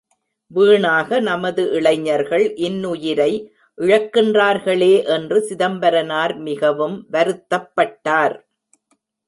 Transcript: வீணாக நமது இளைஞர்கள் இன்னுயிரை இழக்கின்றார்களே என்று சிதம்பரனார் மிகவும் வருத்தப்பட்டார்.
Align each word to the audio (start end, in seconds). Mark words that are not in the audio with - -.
வீணாக 0.51 1.19
நமது 1.19 1.63
இளைஞர்கள் 1.71 2.45
இன்னுயிரை 2.67 3.29
இழக்கின்றார்களே 3.77 4.93
என்று 5.07 5.37
சிதம்பரனார் 5.41 6.35
மிகவும் 6.39 6.97
வருத்தப்பட்டார். 7.11 8.35